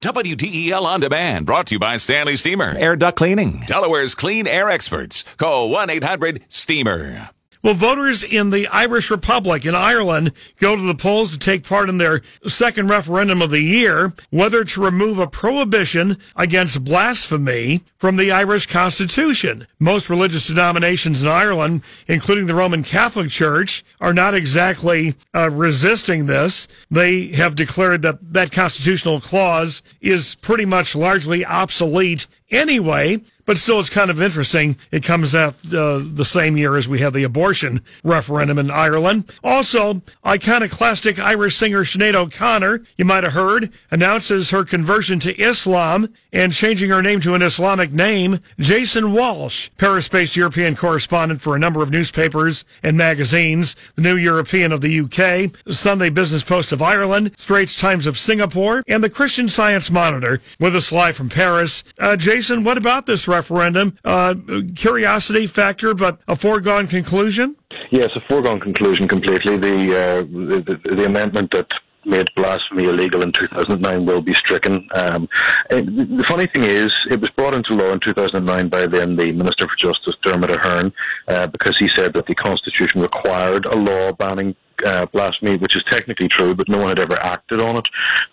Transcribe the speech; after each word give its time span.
WDEL 0.00 0.82
On 0.82 1.00
Demand, 1.00 1.44
brought 1.44 1.66
to 1.66 1.74
you 1.74 1.78
by 1.80 1.96
Stanley 1.96 2.36
Steamer, 2.36 2.72
Air 2.78 2.94
Duct 2.94 3.18
Cleaning, 3.18 3.64
Delaware's 3.66 4.14
clean 4.14 4.46
air 4.46 4.70
experts. 4.70 5.24
Call 5.38 5.70
1 5.70 5.90
800 5.90 6.44
STEAMER. 6.48 7.30
Well, 7.60 7.74
voters 7.74 8.22
in 8.22 8.50
the 8.50 8.68
Irish 8.68 9.10
Republic 9.10 9.66
in 9.66 9.74
Ireland 9.74 10.32
go 10.60 10.76
to 10.76 10.82
the 10.82 10.94
polls 10.94 11.32
to 11.32 11.38
take 11.38 11.64
part 11.64 11.88
in 11.88 11.98
their 11.98 12.22
second 12.46 12.88
referendum 12.88 13.42
of 13.42 13.50
the 13.50 13.60
year, 13.60 14.12
whether 14.30 14.64
to 14.64 14.84
remove 14.84 15.18
a 15.18 15.26
prohibition 15.26 16.18
against 16.36 16.84
blasphemy 16.84 17.82
from 17.96 18.16
the 18.16 18.30
Irish 18.30 18.66
Constitution. 18.66 19.66
Most 19.80 20.08
religious 20.08 20.46
denominations 20.46 21.24
in 21.24 21.28
Ireland, 21.28 21.82
including 22.06 22.46
the 22.46 22.54
Roman 22.54 22.84
Catholic 22.84 23.30
Church, 23.30 23.84
are 24.00 24.14
not 24.14 24.34
exactly 24.34 25.16
uh, 25.34 25.50
resisting 25.50 26.26
this. 26.26 26.68
They 26.92 27.28
have 27.32 27.56
declared 27.56 28.02
that 28.02 28.32
that 28.34 28.52
constitutional 28.52 29.20
clause 29.20 29.82
is 30.00 30.36
pretty 30.36 30.64
much 30.64 30.94
largely 30.94 31.44
obsolete 31.44 32.28
anyway, 32.50 33.22
but 33.48 33.56
still 33.56 33.80
it's 33.80 33.88
kind 33.88 34.10
of 34.10 34.20
interesting. 34.20 34.76
It 34.92 35.02
comes 35.02 35.34
out 35.34 35.54
uh, 35.72 36.02
the 36.04 36.24
same 36.24 36.58
year 36.58 36.76
as 36.76 36.86
we 36.86 36.98
have 36.98 37.14
the 37.14 37.24
abortion 37.24 37.80
referendum 38.04 38.58
in 38.58 38.70
Ireland. 38.70 39.32
Also, 39.42 40.02
iconoclastic 40.26 41.18
Irish 41.18 41.56
singer 41.56 41.82
Sinead 41.82 42.14
O'Connor, 42.14 42.82
you 42.98 43.06
might 43.06 43.24
have 43.24 43.32
heard, 43.32 43.72
announces 43.90 44.50
her 44.50 44.64
conversion 44.64 45.18
to 45.20 45.34
Islam 45.40 46.12
and 46.30 46.52
changing 46.52 46.90
her 46.90 47.00
name 47.00 47.22
to 47.22 47.32
an 47.32 47.40
Islamic 47.40 47.90
name. 47.90 48.38
Jason 48.58 49.14
Walsh, 49.14 49.70
Paris-based 49.78 50.36
European 50.36 50.76
correspondent 50.76 51.40
for 51.40 51.56
a 51.56 51.58
number 51.58 51.82
of 51.82 51.90
newspapers 51.90 52.66
and 52.82 52.98
magazines, 52.98 53.76
the 53.94 54.02
New 54.02 54.16
European 54.16 54.72
of 54.72 54.82
the 54.82 55.00
UK, 55.00 55.50
the 55.64 55.72
Sunday 55.72 56.10
Business 56.10 56.44
Post 56.44 56.70
of 56.72 56.82
Ireland, 56.82 57.32
Straits 57.38 57.80
Times 57.80 58.06
of 58.06 58.18
Singapore, 58.18 58.82
and 58.86 59.02
the 59.02 59.08
Christian 59.08 59.48
Science 59.48 59.90
Monitor. 59.90 60.42
With 60.60 60.76
us 60.76 60.92
live 60.92 61.16
from 61.16 61.30
Paris, 61.30 61.82
uh, 61.98 62.14
Jason, 62.16 62.37
what 62.64 62.78
about 62.78 63.06
this 63.06 63.26
referendum? 63.26 63.96
Uh, 64.04 64.34
curiosity 64.76 65.46
factor, 65.46 65.94
but 65.94 66.20
a 66.28 66.36
foregone 66.36 66.86
conclusion? 66.86 67.56
Yes, 67.90 68.10
a 68.14 68.20
foregone 68.28 68.60
conclusion 68.60 69.08
completely. 69.08 69.56
The, 69.56 69.96
uh, 69.96 70.20
the, 70.22 70.94
the 70.96 71.04
amendment 71.04 71.50
that 71.52 71.68
made 72.04 72.28
blasphemy 72.36 72.84
illegal 72.84 73.22
in 73.22 73.32
2009 73.32 74.06
will 74.06 74.20
be 74.20 74.34
stricken. 74.34 74.88
Um, 74.94 75.28
the 75.68 76.24
funny 76.26 76.46
thing 76.46 76.64
is, 76.64 76.92
it 77.10 77.20
was 77.20 77.30
brought 77.30 77.54
into 77.54 77.74
law 77.74 77.92
in 77.92 78.00
2009 78.00 78.68
by 78.68 78.86
then 78.86 79.16
the 79.16 79.32
Minister 79.32 79.66
for 79.68 79.76
Justice, 79.76 80.14
Dermot 80.22 80.50
Ahern, 80.50 80.92
uh, 81.28 81.46
because 81.48 81.76
he 81.78 81.88
said 81.88 82.14
that 82.14 82.26
the 82.26 82.34
Constitution 82.34 83.00
required 83.00 83.66
a 83.66 83.76
law 83.76 84.12
banning 84.12 84.54
uh, 84.84 85.06
blasphemy, 85.06 85.56
which 85.56 85.76
is 85.76 85.82
technically 85.84 86.28
true, 86.28 86.54
but 86.54 86.68
no 86.68 86.78
one 86.78 86.88
had 86.88 86.98
ever 86.98 87.18
acted 87.20 87.60
on 87.60 87.76
it. 87.76 87.88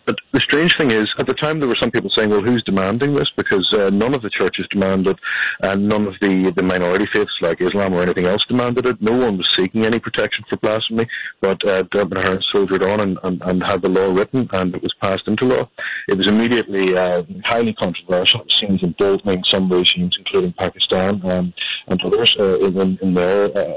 But 0.06 0.18
the 0.32 0.40
strange 0.40 0.78
thing 0.78 0.92
is, 0.92 1.08
at 1.18 1.28
the 1.28 1.34
time 1.34 1.60
there 1.60 1.70
were 1.70 1.76
some 1.76 1.92
people 1.92 2.10
saying, 2.10 2.30
well, 2.30 2.42
who's 2.42 2.64
demanding 2.64 3.14
this? 3.14 3.32
Because 3.36 3.72
uh, 3.74 3.90
none 3.92 4.14
of 4.14 4.22
the 4.22 4.30
churches 4.30 4.68
demanded, 4.70 5.06
it, 5.08 5.20
and 5.62 5.88
none 5.88 6.08
of 6.08 6.16
the, 6.22 6.52
the 6.52 6.64
minority 6.64 7.06
faiths 7.12 7.32
like 7.42 7.62
Islam 7.62 7.94
or 7.94 8.02
anything 8.02 8.26
else 8.26 8.46
demanded 8.48 8.86
it. 8.86 9.02
No 9.02 9.18
one 9.18 9.38
was 9.38 9.50
seeking 9.56 9.86
any 9.86 10.00
protection 10.00 10.44
for 10.50 10.58
blasphemy, 10.58 11.08
but 11.42 11.64
uh, 11.68 11.84
Ahern 11.94 12.42
soldiered 12.52 12.84
on 12.84 13.00
and, 13.00 13.18
and, 13.24 13.42
and, 13.44 13.64
had 13.64 13.82
the 13.82 13.90
law 13.90 14.14
written, 14.14 14.50
and 14.54 14.76
it 14.76 14.82
was 14.82 14.94
passed 15.02 15.28
into 15.28 15.46
law. 15.46 15.70
It 16.08 16.18
was 16.18 16.28
immediately 16.28 16.98
uh, 16.98 17.24
highly 17.44 17.74
controversial. 17.74 18.42
It 18.42 18.52
seems 18.52 18.84
emboldening 18.84 19.44
some 19.46 19.70
regimes, 19.70 20.16
including 20.18 20.54
Pakistan 20.54 21.22
um, 21.30 21.54
and 21.88 22.02
others, 22.04 22.36
uh, 22.40 22.60
in, 22.60 22.98
in 23.02 23.14
their 23.14 23.46
uh, 23.58 23.74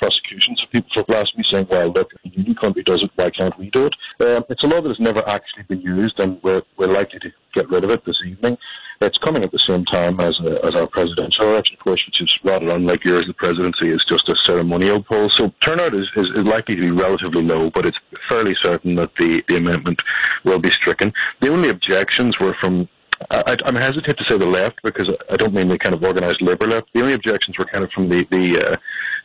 prosecutions 0.00 0.62
of 0.62 0.70
people 0.70 0.90
for 0.94 1.04
blasphemy, 1.04 1.44
saying, 1.50 1.66
well, 1.70 1.88
look, 1.88 2.10
if 2.12 2.32
a 2.32 2.36
union 2.36 2.54
country 2.54 2.82
does 2.82 3.02
it, 3.02 3.10
why 3.16 3.30
can't 3.30 3.56
we 3.58 3.70
do 3.70 3.86
it? 3.86 3.94
Um, 4.20 4.44
it's 4.48 4.62
a 4.62 4.66
law 4.66 4.80
that 4.80 4.88
has 4.88 4.98
never 4.98 5.26
actually 5.28 5.64
been 5.64 5.82
used, 5.82 6.18
and 6.18 6.42
we're, 6.42 6.62
we're 6.76 6.86
likely 6.86 7.18
to 7.20 7.30
get 7.54 7.68
rid 7.68 7.84
of 7.84 7.90
it 7.90 8.04
this 8.04 8.20
evening. 8.26 8.56
It's 9.02 9.18
coming 9.18 9.42
at 9.42 9.52
the 9.52 9.58
same 9.66 9.84
time 9.86 10.20
as, 10.20 10.38
a, 10.40 10.64
as 10.64 10.74
our 10.74 10.86
presidential 10.86 11.46
election, 11.46 11.76
of 11.78 11.84
course, 11.84 12.02
which 12.06 12.20
is 12.20 12.30
rather 12.44 12.68
unlike 12.70 13.04
yours. 13.04 13.26
The 13.26 13.34
presidency 13.34 13.88
is 13.88 14.04
just 14.08 14.28
a 14.28 14.36
ceremonial 14.44 15.02
poll. 15.02 15.30
So 15.30 15.52
turnout 15.60 15.94
is, 15.94 16.06
is, 16.16 16.26
is 16.34 16.44
likely 16.44 16.76
to 16.76 16.80
be 16.82 16.90
relatively 16.90 17.42
low, 17.42 17.70
but 17.70 17.86
it's 17.86 17.98
fairly 18.28 18.54
certain 18.60 18.94
that 18.96 19.10
the, 19.18 19.44
the 19.48 19.56
amendment 19.56 20.00
will 20.44 20.58
be 20.58 20.70
stricken. 20.70 21.12
The 21.40 21.48
only 21.48 21.68
objections 21.68 22.38
were 22.38 22.54
from 22.60 22.88
I, 23.30 23.56
am 23.66 23.74
hesitant 23.74 24.16
to 24.16 24.24
say 24.24 24.38
the 24.38 24.46
left 24.46 24.80
because 24.82 25.12
I 25.30 25.36
don't 25.36 25.52
mean 25.52 25.68
the 25.68 25.78
kind 25.78 25.94
of 25.94 26.02
organised 26.02 26.40
Labour 26.40 26.66
left. 26.66 26.88
The 26.94 27.02
only 27.02 27.12
objections 27.12 27.58
were 27.58 27.66
kind 27.66 27.84
of 27.84 27.90
from 27.92 28.08
the 28.08 28.26
the, 28.30 28.72
uh, 28.72 28.76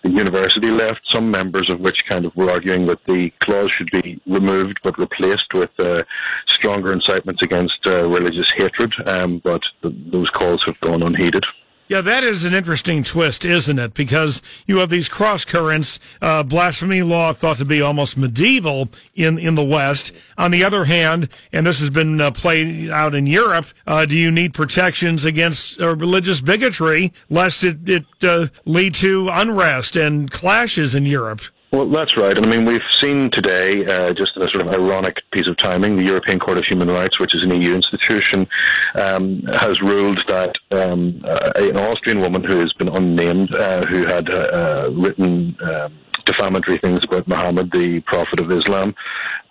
the 0.05 0.11
university 0.11 0.69
left, 0.69 1.01
some 1.09 1.31
members 1.31 1.67
of 1.67 1.79
which 1.79 2.05
kind 2.05 2.25
of 2.25 2.35
were 2.35 2.51
arguing 2.51 2.85
that 2.85 3.03
the 3.05 3.31
clause 3.39 3.71
should 3.71 3.89
be 3.89 4.21
removed 4.27 4.77
but 4.83 4.97
replaced 4.99 5.51
with 5.53 5.71
uh, 5.79 6.03
stronger 6.47 6.93
incitements 6.93 7.41
against 7.41 7.79
uh, 7.87 8.07
religious 8.07 8.51
hatred. 8.55 8.93
Um, 9.07 9.39
but 9.39 9.63
th- 9.81 9.95
those 10.11 10.29
calls 10.29 10.61
have 10.67 10.79
gone 10.81 11.01
unheeded. 11.01 11.43
Yeah, 11.87 12.01
that 12.01 12.23
is 12.23 12.45
an 12.45 12.55
interesting 12.55 13.03
twist, 13.03 13.45
isn't 13.45 13.77
it? 13.77 13.93
Because 13.93 14.41
you 14.65 14.77
have 14.77 14.89
these 14.89 15.07
cross 15.07 15.45
currents. 15.45 15.99
Uh, 16.19 16.41
blasphemy 16.41 17.03
law 17.03 17.31
thought 17.31 17.57
to 17.57 17.65
be 17.65 17.79
almost 17.79 18.17
medieval 18.17 18.89
in, 19.13 19.37
in 19.37 19.53
the 19.53 19.63
West. 19.63 20.11
On 20.35 20.49
the 20.49 20.63
other 20.63 20.85
hand, 20.85 21.29
and 21.53 21.67
this 21.67 21.79
has 21.79 21.91
been 21.91 22.19
uh, 22.19 22.31
played 22.31 22.89
out 22.89 23.13
in 23.13 23.27
Europe, 23.27 23.67
uh, 23.85 24.07
do 24.07 24.17
you 24.17 24.31
need 24.31 24.55
protections 24.55 25.25
against 25.25 25.79
uh, 25.79 25.95
religious 25.95 26.41
bigotry 26.41 27.13
lest 27.29 27.63
it, 27.63 27.87
it 27.87 28.05
uh, 28.23 28.47
lead 28.65 28.95
to 28.95 29.29
unrest 29.29 29.95
and 29.95 30.31
clashes 30.31 30.95
in 30.95 31.05
Europe? 31.05 31.41
Well, 31.75 31.87
that's 31.87 32.15
right. 32.15 32.37
And 32.37 32.45
I 32.45 32.49
mean, 32.49 32.63
we've 32.63 32.81
seen 33.01 33.29
today, 33.29 33.85
uh, 33.85 34.13
just 34.13 34.37
in 34.37 34.43
a 34.43 34.47
sort 34.47 34.65
of 34.65 34.73
ironic 34.73 35.17
piece 35.31 35.45
of 35.45 35.57
timing, 35.57 35.97
the 35.97 36.05
European 36.05 36.39
Court 36.39 36.57
of 36.57 36.63
Human 36.63 36.87
Rights, 36.89 37.19
which 37.19 37.35
is 37.35 37.43
an 37.43 37.49
EU 37.51 37.75
institution, 37.75 38.47
um, 38.95 39.41
has 39.59 39.81
ruled 39.81 40.23
that 40.29 40.55
um, 40.71 41.21
uh, 41.25 41.51
an 41.57 41.75
Austrian 41.75 42.21
woman 42.21 42.45
who 42.45 42.59
has 42.59 42.71
been 42.71 42.87
unnamed, 42.87 43.53
uh, 43.53 43.85
who 43.87 44.05
had 44.05 44.29
uh, 44.29 44.37
uh, 44.37 44.89
written 44.93 45.57
um, 45.63 45.99
defamatory 46.23 46.77
things 46.77 47.03
about 47.03 47.27
Muhammad, 47.27 47.69
the 47.73 47.99
Prophet 48.07 48.39
of 48.39 48.49
Islam, 48.53 48.95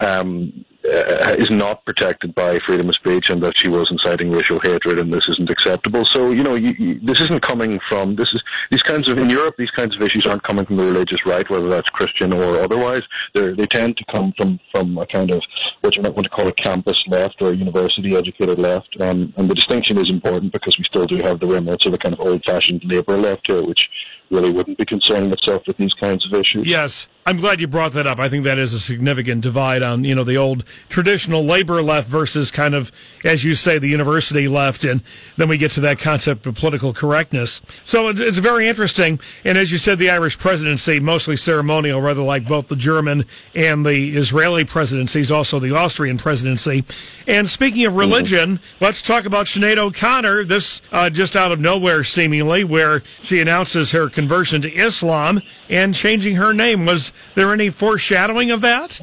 um, 0.01 0.65
uh, 0.87 1.35
is 1.39 1.51
not 1.51 1.85
protected 1.85 2.35
by 2.35 2.59
freedom 2.67 2.89
of 2.89 2.95
speech 2.95 3.31
and 3.31 3.43
that 3.43 3.55
she 3.57 3.69
was 3.69 3.89
inciting 3.91 4.31
racial 4.31 4.61
hatred 4.61 4.99
and 4.99 5.13
this 5.13 5.27
isn't 5.29 5.51
acceptable. 5.51 6.05
So, 6.07 6.31
you 6.31 6.43
know, 6.43 6.55
you, 6.55 6.75
you, 6.79 7.01
this 7.01 7.21
isn't 7.23 7.43
coming 7.43 7.81
from, 7.89 8.17
this 8.17 8.29
is, 8.35 8.43
these 8.71 8.83
kinds 8.83 9.09
of, 9.09 9.19
in 9.19 9.31
Europe, 9.31 9.55
these 9.57 9.71
kinds 9.71 9.97
of 9.97 10.03
issues 10.03 10.27
aren't 10.27 10.43
coming 10.43 10.67
from 10.67 10.77
the 10.77 10.85
religious 10.85 11.25
right, 11.25 11.49
whether 11.49 11.69
that's 11.69 11.89
Christian 11.91 12.33
or 12.33 12.61
otherwise. 12.61 13.03
They're, 13.35 13.55
they 13.55 13.67
tend 13.67 13.97
to 13.97 14.05
come 14.11 14.33
from, 14.37 14.61
from 14.73 14.99
a 14.99 15.07
kind 15.07 15.31
of, 15.31 15.43
what 15.81 15.97
you 15.97 16.03
might 16.03 16.15
want 16.15 16.25
to 16.25 16.31
call 16.31 16.49
a 16.49 16.53
campus 16.53 17.03
left 17.09 17.41
or 17.41 17.51
a 17.51 17.57
university 17.57 18.15
educated 18.17 18.59
left. 18.59 18.95
Um, 19.01 19.33
and 19.37 19.49
the 19.49 19.55
distinction 19.55 19.99
is 19.99 20.11
important 20.11 20.53
because 20.53 20.79
we 20.79 20.85
still 20.85 21.07
do 21.07 21.19
have 21.19 21.41
the 21.41 21.47
remnants 21.47 21.87
of 21.87 21.95
a 21.95 21.99
kind 21.99 22.13
of 22.13 22.21
old 22.21 22.45
fashioned 22.45 22.83
Labour 22.85 23.17
left 23.17 23.47
here, 23.47 23.63
which 23.63 23.89
really 24.31 24.51
wouldn't 24.51 24.79
be 24.79 24.85
concerning 24.85 25.33
itself 25.33 25.63
with 25.67 25.77
these 25.77 25.95
kinds 25.95 26.27
of 26.27 26.35
issues. 26.35 26.67
Yes. 26.67 27.09
I'm 27.27 27.39
glad 27.39 27.59
you 27.59 27.67
brought 27.67 27.95
that 27.95 28.07
up. 28.07 28.19
I 28.19 28.29
think 28.29 28.45
that 28.45 28.59
is 28.59 28.75
a 28.75 28.79
significant 28.79 29.41
divide 29.41 29.83
on, 29.83 30.05
you 30.05 30.15
know, 30.15 30.25
the 30.25 30.37
old 30.37 30.63
traditional 30.91 31.43
labor 31.43 31.81
left 31.81 32.07
versus 32.07 32.51
kind 32.51 32.75
of, 32.75 32.93
as 33.25 33.45
you 33.45 33.55
say, 33.55 33.79
the 33.79 33.89
university 33.89 34.47
left. 34.47 34.85
And 34.85 35.03
then 35.39 35.49
we 35.49 35.57
get 35.57 35.71
to 35.73 35.81
that 35.81 35.99
concept 35.99 36.47
of 36.47 36.55
political 36.55 36.93
correctness. 36.93 37.63
So 37.87 38.09
it's 38.09 38.37
very 38.37 38.69
interesting. 38.69 39.21
And 39.43 39.57
as 39.57 39.73
you 39.73 39.79
said, 39.79 39.99
the 39.99 40.11
Irish 40.11 40.39
presidency, 40.39 41.01
mostly 41.01 41.39
ceremonial, 41.39 42.03
rather 42.03 42.21
like 42.21 42.47
both 42.47 42.69
the 42.69 42.77
German 42.77 43.25
and 43.55 43.87
the 43.87 44.15
Israeli 44.15 44.67
presidencies, 44.67 45.31
also 45.31 45.59
the 45.59 45.75
Austrian 45.75 46.19
presidency. 46.19 46.85
And 47.27 47.49
speaking 47.49 47.87
of 47.87 47.97
religion, 47.97 48.59
mm-hmm. 48.59 48.85
let's 48.85 49.01
talk 49.01 49.25
about 49.25 49.47
Sinead 49.47 49.79
O'Connor. 49.79 50.45
This, 50.45 50.83
uh, 50.93 51.09
just 51.09 51.37
out 51.37 51.53
of 51.53 51.59
nowhere, 51.59 52.05
seemingly, 52.05 52.65
where 52.65 53.03
she 53.23 53.41
announces 53.41 53.93
her 53.93 54.11
conversion 54.11 54.61
to 54.61 54.71
Islam 54.71 55.41
and 55.71 55.95
changing 55.95 56.37
her 56.37 56.53
name 56.53 56.85
was 56.85 57.14
there 57.35 57.53
any 57.53 57.71
foreshadowing 57.71 58.51
of 58.51 58.61
that? 58.63 59.01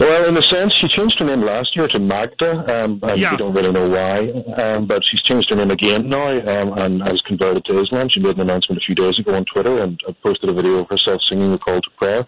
Well, 0.00 0.28
in 0.28 0.36
a 0.36 0.42
sense, 0.42 0.72
she 0.72 0.88
changed 0.88 1.18
her 1.18 1.24
name 1.24 1.42
last 1.42 1.76
year 1.76 1.88
to 1.88 1.98
Magda, 1.98 2.84
um, 2.84 3.00
and 3.02 3.20
yeah. 3.20 3.32
we 3.32 3.36
don't 3.36 3.54
really 3.54 3.72
know 3.72 3.88
why. 3.88 4.30
Um, 4.62 4.86
but 4.86 5.04
she's 5.04 5.22
changed 5.22 5.50
her 5.50 5.56
name 5.56 5.70
again 5.70 6.08
now 6.08 6.28
um, 6.28 6.72
and 6.78 7.02
has 7.02 7.20
converted 7.22 7.64
to 7.66 7.78
Islam. 7.80 8.08
She 8.08 8.20
made 8.20 8.36
an 8.36 8.42
announcement 8.42 8.80
a 8.80 8.84
few 8.84 8.94
days 8.94 9.18
ago 9.18 9.34
on 9.34 9.44
Twitter 9.44 9.78
and 9.78 10.00
posted 10.22 10.48
a 10.48 10.52
video 10.52 10.78
of 10.78 10.88
herself 10.88 11.20
singing 11.28 11.52
the 11.52 11.58
call 11.58 11.80
to 11.80 11.90
prayer. 11.98 12.26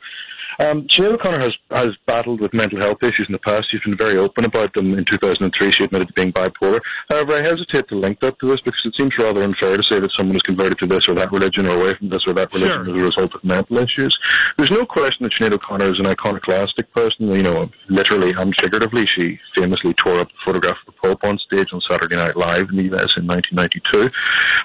Um, 0.60 0.82
Sinead 0.88 1.14
O'Connor 1.14 1.38
has, 1.38 1.54
has 1.70 1.96
battled 2.04 2.40
with 2.40 2.52
mental 2.52 2.78
health 2.78 3.02
issues 3.02 3.26
in 3.26 3.32
the 3.32 3.38
past. 3.38 3.70
She's 3.70 3.80
been 3.80 3.96
very 3.96 4.18
open 4.18 4.44
about 4.44 4.74
them. 4.74 4.96
In 4.98 5.06
2003, 5.06 5.72
she 5.72 5.84
admitted 5.84 6.08
to 6.08 6.12
being 6.12 6.32
bipolar. 6.34 6.80
However, 7.08 7.34
I 7.34 7.40
hesitate 7.40 7.88
to 7.88 7.94
link 7.94 8.20
that 8.20 8.38
to 8.40 8.46
this 8.46 8.60
because 8.60 8.82
it 8.84 8.94
seems 8.94 9.16
rather 9.16 9.42
unfair 9.42 9.78
to 9.78 9.82
say 9.82 10.00
that 10.00 10.10
someone 10.12 10.36
is 10.36 10.42
converted 10.42 10.78
to 10.80 10.86
this 10.86 11.08
or 11.08 11.14
that 11.14 11.32
religion 11.32 11.66
or 11.66 11.80
away 11.80 11.94
from 11.94 12.10
this 12.10 12.26
or 12.26 12.34
that 12.34 12.52
religion 12.52 12.84
sure. 12.84 12.94
as 12.94 13.00
a 13.00 13.04
result 13.04 13.34
of 13.34 13.42
mental 13.42 13.78
issues. 13.78 14.18
There's 14.58 14.70
no 14.70 14.84
question 14.84 15.24
that 15.24 15.32
Sinead 15.32 15.54
O'Connor 15.54 15.94
is 15.94 15.98
an 15.98 16.06
iconoclastic 16.06 16.92
person. 16.92 17.28
You 17.28 17.42
know, 17.42 17.70
literally 17.88 18.32
and 18.32 18.54
figuratively, 18.60 19.06
she 19.06 19.40
famously 19.56 19.94
tore 19.94 20.20
up 20.20 20.28
the 20.28 20.38
photograph 20.44 20.76
of 20.86 20.94
the 20.94 21.08
Pope 21.08 21.24
on 21.24 21.38
stage 21.38 21.68
on 21.72 21.80
Saturday 21.88 22.16
Night 22.16 22.36
Live 22.36 22.68
in 22.68 22.76
the 22.76 22.94
US 22.94 23.16
in 23.16 23.26
1992. 23.26 24.10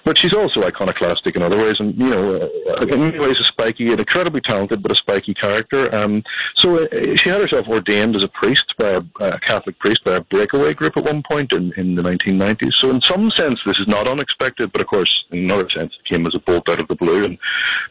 But 0.03 0.17
she's 0.17 0.33
also 0.33 0.65
iconoclastic 0.65 1.37
in 1.37 1.41
other 1.41 1.57
ways, 1.57 1.77
and 1.79 1.95
you 1.97 2.09
know, 2.09 2.35
uh, 2.35 2.85
in 2.85 2.99
many 2.99 3.19
ways, 3.19 3.37
a 3.39 3.45
spiky, 3.45 3.93
an 3.93 3.99
incredibly 3.99 4.41
talented 4.41 4.83
but 4.83 4.91
a 4.91 4.95
spiky 4.95 5.33
character 5.33 5.84
Um, 5.93 6.23
so 6.55 6.83
uh, 6.83 7.15
she 7.15 7.29
had 7.29 7.41
herself 7.41 7.67
ordained 7.67 8.15
as 8.15 8.23
a 8.23 8.27
priest 8.27 8.73
by 8.77 8.89
a, 8.89 9.01
a, 9.19 9.39
Catholic 9.39 9.77
priest 9.79 10.03
by 10.03 10.15
a 10.15 10.21
breakaway 10.21 10.73
group 10.73 10.97
at 10.97 11.03
one 11.03 11.23
point 11.29 11.53
in, 11.53 11.73
in 11.77 11.95
the 11.95 12.01
1990s. 12.01 12.73
So 12.79 12.89
in 12.89 13.01
some 13.01 13.31
sense, 13.31 13.59
this 13.65 13.77
is 13.77 13.87
not 13.87 14.07
unexpected, 14.07 14.71
but 14.71 14.81
of 14.81 14.87
course, 14.87 15.25
in 15.31 15.39
another 15.39 15.69
sense, 15.69 15.93
it 15.99 16.09
came 16.09 16.25
as 16.25 16.35
a 16.35 16.39
bolt 16.39 16.69
out 16.69 16.79
of 16.79 16.87
the 16.87 16.95
blue, 16.95 17.25
and 17.25 17.37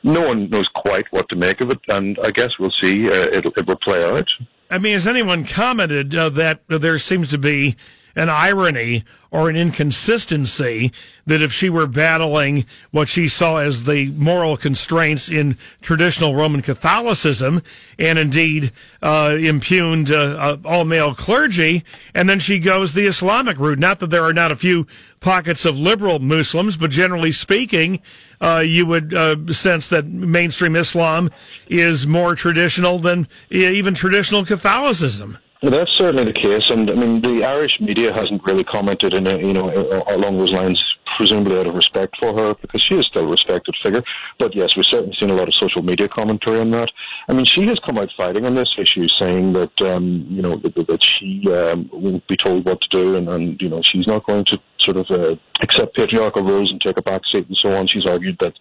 no 0.02 0.26
one 0.26 0.48
knows 0.50 0.68
quite 0.74 1.10
what 1.12 1.28
to 1.28 1.36
make 1.36 1.60
of 1.60 1.70
it. 1.70 1.80
And 1.88 2.18
I 2.22 2.30
guess 2.30 2.58
we'll 2.58 2.72
see. 2.80 3.08
Uh, 3.08 3.28
it, 3.32 3.44
it 3.44 3.66
will 3.66 3.76
play 3.76 4.04
out. 4.04 4.28
I 4.70 4.78
mean, 4.78 4.94
has 4.94 5.06
anyone 5.06 5.44
commented 5.44 6.14
uh, 6.14 6.30
that 6.30 6.62
there 6.68 6.98
seems 6.98 7.28
to 7.28 7.38
be 7.38 7.76
an 8.16 8.28
irony 8.28 9.04
or 9.34 9.50
an 9.50 9.56
inconsistency 9.56 10.92
that 11.26 11.42
if 11.42 11.52
she 11.52 11.68
were 11.68 11.88
battling 11.88 12.64
what 12.92 13.08
she 13.08 13.26
saw 13.26 13.56
as 13.56 13.82
the 13.82 14.06
moral 14.10 14.56
constraints 14.56 15.28
in 15.28 15.56
traditional 15.82 16.36
Roman 16.36 16.62
Catholicism 16.62 17.60
and 17.98 18.16
indeed 18.16 18.70
uh, 19.02 19.36
impugned 19.36 20.12
uh, 20.12 20.14
uh, 20.14 20.56
all 20.64 20.84
male 20.84 21.16
clergy, 21.16 21.82
and 22.14 22.28
then 22.28 22.38
she 22.38 22.60
goes 22.60 22.94
the 22.94 23.06
Islamic 23.06 23.58
route. 23.58 23.80
Not 23.80 23.98
that 23.98 24.10
there 24.10 24.22
are 24.22 24.32
not 24.32 24.52
a 24.52 24.56
few 24.56 24.86
pockets 25.18 25.64
of 25.64 25.76
liberal 25.76 26.20
Muslims, 26.20 26.76
but 26.76 26.92
generally 26.92 27.32
speaking, 27.32 28.00
uh, 28.40 28.62
you 28.64 28.86
would 28.86 29.12
uh, 29.12 29.52
sense 29.52 29.88
that 29.88 30.06
mainstream 30.06 30.76
Islam 30.76 31.28
is 31.66 32.06
more 32.06 32.36
traditional 32.36 33.00
than 33.00 33.26
even 33.50 33.94
traditional 33.94 34.44
Catholicism. 34.44 35.38
That's 35.70 35.90
certainly 35.92 36.24
the 36.24 36.32
case, 36.32 36.68
and 36.68 36.90
I 36.90 36.94
mean 36.94 37.22
the 37.22 37.42
Irish 37.42 37.80
media 37.80 38.12
hasn't 38.12 38.44
really 38.44 38.64
commented 38.64 39.14
in 39.14 39.26
a, 39.26 39.38
you 39.38 39.54
know 39.54 39.70
along 40.08 40.36
those 40.36 40.52
lines, 40.52 40.82
presumably 41.16 41.58
out 41.58 41.66
of 41.66 41.74
respect 41.74 42.16
for 42.20 42.36
her, 42.36 42.54
because 42.54 42.82
she 42.82 42.96
is 42.96 43.06
still 43.06 43.24
a 43.24 43.26
respected 43.26 43.74
figure. 43.82 44.02
But 44.38 44.54
yes, 44.54 44.76
we've 44.76 44.84
certainly 44.84 45.16
seen 45.18 45.30
a 45.30 45.34
lot 45.34 45.48
of 45.48 45.54
social 45.54 45.82
media 45.82 46.06
commentary 46.06 46.60
on 46.60 46.70
that. 46.72 46.90
I 47.28 47.32
mean, 47.32 47.46
she 47.46 47.62
has 47.66 47.78
come 47.78 47.96
out 47.96 48.10
fighting 48.14 48.44
on 48.44 48.54
this 48.54 48.74
issue, 48.76 49.08
saying 49.08 49.54
that 49.54 49.80
um, 49.80 50.26
you 50.28 50.42
know 50.42 50.56
that, 50.56 50.86
that 50.86 51.02
she 51.02 51.50
um, 51.50 51.88
won't 51.92 52.26
be 52.26 52.36
told 52.36 52.66
what 52.66 52.82
to 52.82 52.88
do, 52.90 53.16
and, 53.16 53.28
and 53.30 53.62
you 53.62 53.70
know 53.70 53.80
she's 53.80 54.06
not 54.06 54.26
going 54.26 54.44
to 54.46 54.60
sort 54.84 54.96
of 54.98 55.10
uh, 55.10 55.36
accept 55.60 55.96
patriarchal 55.96 56.42
rules 56.42 56.70
and 56.70 56.80
take 56.80 56.98
a 56.98 57.02
back 57.02 57.22
seat 57.30 57.46
and 57.48 57.56
so 57.56 57.74
on. 57.74 57.86
She's 57.86 58.06
argued 58.06 58.38
that 58.40 58.54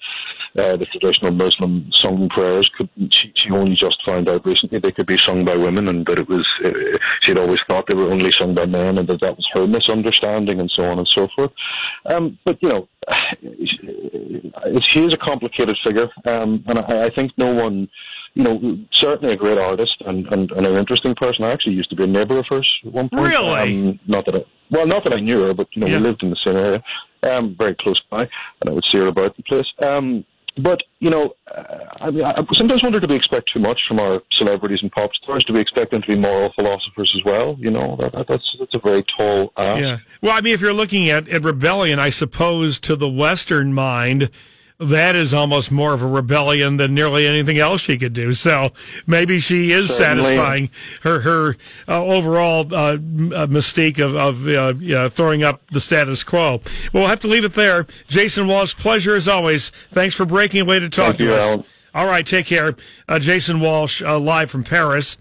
uh, 0.57 0.77
the 0.77 0.85
traditional 0.85 1.31
Muslim 1.31 1.91
sung 1.91 2.29
prayers 2.29 2.69
could 2.77 2.89
she, 3.09 3.31
she, 3.35 3.49
only 3.49 3.75
just 3.75 4.03
found 4.05 4.29
out 4.29 4.45
recently 4.45 4.79
they 4.79 4.91
could 4.91 5.07
be 5.07 5.17
sung 5.17 5.43
by 5.43 5.55
women 5.55 5.87
and 5.87 6.05
that 6.05 6.19
it 6.19 6.29
was 6.29 6.47
uh, 6.63 6.71
she'd 7.21 7.39
always 7.39 7.59
thought 7.67 7.87
they 7.87 7.95
were 7.95 8.11
only 8.11 8.31
sung 8.31 8.53
by 8.53 8.65
men 8.65 8.97
and 8.97 9.07
that 9.07 9.21
that 9.21 9.35
was 9.35 9.47
her 9.53 9.65
misunderstanding 9.67 10.59
and 10.59 10.71
so 10.71 10.83
on 10.83 10.99
and 10.99 11.07
so 11.07 11.27
forth. 11.35 11.51
Um, 12.05 12.37
but 12.45 12.57
you 12.61 12.69
know, 12.69 12.87
she 14.81 15.03
is 15.03 15.13
a 15.13 15.17
complicated 15.17 15.77
figure, 15.83 16.09
um, 16.25 16.63
and 16.67 16.79
I, 16.79 17.05
I 17.05 17.09
think 17.09 17.31
no 17.37 17.53
one 17.53 17.89
you 18.35 18.43
know, 18.43 18.79
certainly 18.91 19.33
a 19.33 19.37
great 19.37 19.57
artist 19.57 19.95
and, 20.05 20.25
and, 20.33 20.51
and, 20.51 20.65
an 20.65 20.75
interesting 20.75 21.13
person. 21.13 21.45
I 21.45 21.51
actually 21.51 21.75
used 21.75 21.89
to 21.91 21.95
be 21.95 22.03
a 22.03 22.07
neighbour 22.07 22.39
of 22.39 22.45
hers 22.49 22.67
at 22.85 22.91
one 22.91 23.09
point. 23.09 23.27
Really? 23.27 23.89
Um, 23.89 23.99
not 24.07 24.25
that 24.25 24.35
I, 24.35 24.45
well, 24.71 24.87
not 24.87 25.03
that 25.03 25.13
I 25.13 25.19
knew 25.19 25.41
her, 25.43 25.53
but 25.53 25.67
you 25.73 25.81
know, 25.81 25.87
yeah. 25.87 25.97
we 25.97 26.03
lived 26.03 26.23
in 26.23 26.31
the 26.31 26.37
same 26.43 26.55
area, 26.55 26.83
um, 27.23 27.55
very 27.59 27.75
close 27.75 28.01
by, 28.09 28.21
and 28.21 28.69
I 28.69 28.73
would 28.73 28.85
see 28.91 28.97
her 28.97 29.07
about 29.07 29.37
the 29.37 29.43
place. 29.43 29.67
Um, 29.83 30.25
but 30.57 30.81
you 30.99 31.09
know, 31.09 31.35
uh, 31.47 31.77
I 31.99 32.11
mean, 32.11 32.23
I 32.23 32.43
sometimes 32.53 32.83
wonder 32.83 32.99
do 32.99 33.07
we 33.07 33.15
expect 33.15 33.51
too 33.51 33.59
much 33.59 33.79
from 33.87 33.99
our 33.99 34.21
celebrities 34.31 34.79
and 34.81 34.91
pop 34.91 35.13
stars? 35.15 35.43
Do 35.43 35.53
we 35.53 35.59
expect 35.59 35.91
them 35.91 36.01
to 36.01 36.07
be 36.07 36.15
moral 36.15 36.51
philosophers 36.53 37.11
as 37.15 37.23
well? 37.23 37.55
You 37.59 37.71
know, 37.71 37.97
that, 37.99 38.27
that's 38.27 38.55
that's 38.59 38.75
a 38.75 38.79
very 38.79 39.03
tall 39.17 39.51
ask. 39.57 39.79
Yeah. 39.79 39.97
Well, 40.21 40.33
I 40.33 40.41
mean, 40.41 40.53
if 40.53 40.61
you're 40.61 40.73
looking 40.73 41.09
at, 41.09 41.27
at 41.27 41.43
rebellion, 41.43 41.99
I 41.99 42.09
suppose 42.09 42.79
to 42.81 42.95
the 42.95 43.09
Western 43.09 43.73
mind, 43.73 44.29
that 44.79 45.15
is 45.15 45.33
almost 45.33 45.71
more 45.71 45.93
of 45.93 46.01
a 46.01 46.07
rebellion 46.07 46.77
than 46.77 46.93
nearly 46.93 47.27
anything 47.27 47.57
else 47.57 47.81
she 47.81 47.97
could 47.97 48.13
do. 48.13 48.33
So 48.33 48.71
maybe 49.07 49.39
she 49.39 49.71
is 49.71 49.95
Certainly. 49.95 50.23
satisfying 50.23 50.69
her 51.01 51.19
her 51.21 51.57
uh, 51.87 52.03
overall 52.03 52.73
uh, 52.73 52.93
uh 52.93 52.97
mystique 53.47 53.99
of, 53.99 54.15
of 54.15 54.47
uh, 54.47 55.09
throwing 55.09 55.43
up 55.43 55.65
the 55.67 55.79
status 55.79 56.23
quo. 56.23 56.61
Well, 56.91 57.03
we'll 57.03 57.07
have 57.07 57.21
to 57.21 57.27
leave 57.27 57.45
it 57.45 57.53
there. 57.53 57.87
Jason 58.07 58.47
Walsh, 58.47 58.75
pleasure 58.75 59.15
as 59.15 59.27
always. 59.27 59.69
Thanks 59.91 60.15
for 60.15 60.25
breaking 60.25 60.61
away 60.61 60.79
to 60.79 60.89
talk 60.89 61.17
Thank 61.17 61.17
to 61.19 61.23
you, 61.25 61.33
us. 61.33 61.57
All 61.95 62.07
right, 62.07 62.25
take 62.25 62.47
care. 62.47 62.75
Uh, 63.07 63.19
Jason 63.19 63.59
Walsh, 63.59 64.01
uh, 64.01 64.17
live 64.19 64.49
from 64.49 64.63
Paris. 64.63 65.07